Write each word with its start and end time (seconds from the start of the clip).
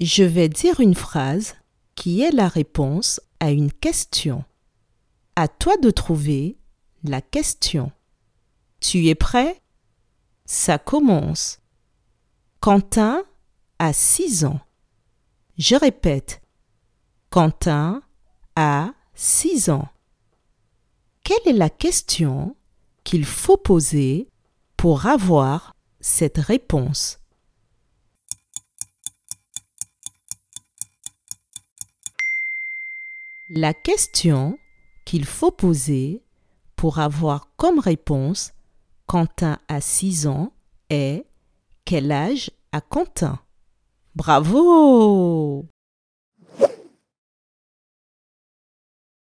Je 0.00 0.24
vais 0.24 0.48
dire 0.48 0.80
une 0.80 0.94
phrase 0.94 1.56
qui 1.94 2.22
est 2.22 2.30
la 2.30 2.48
réponse 2.48 3.20
à 3.38 3.50
une 3.50 3.70
question. 3.70 4.44
À 5.36 5.46
toi 5.46 5.76
de 5.76 5.90
trouver 5.90 6.56
la 7.04 7.20
question. 7.20 7.92
Tu 8.80 9.08
es 9.08 9.14
prêt? 9.14 9.60
Ça 10.46 10.78
commence. 10.78 11.60
Quentin 12.60 13.22
a 13.78 13.92
6 13.92 14.46
ans. 14.46 14.60
Je 15.58 15.76
répète. 15.76 16.40
Quentin 17.28 18.02
a 18.56 18.94
6 19.14 19.68
ans. 19.68 19.88
Quelle 21.24 21.46
est 21.46 21.58
la 21.58 21.68
question 21.68 22.56
qu'il 23.04 23.26
faut 23.26 23.58
poser 23.58 24.30
pour 24.78 25.04
avoir 25.04 25.76
cette 26.00 26.38
réponse? 26.38 27.19
La 33.52 33.74
question 33.74 34.56
qu'il 35.04 35.24
faut 35.24 35.50
poser 35.50 36.22
pour 36.76 37.00
avoir 37.00 37.48
comme 37.56 37.80
réponse 37.80 38.52
Quentin 39.06 39.58
a 39.66 39.80
6 39.80 40.28
ans 40.28 40.52
est 40.88 41.26
Quel 41.84 42.12
âge 42.12 42.52
a 42.70 42.80
Quentin? 42.80 43.40
Bravo 44.14 45.66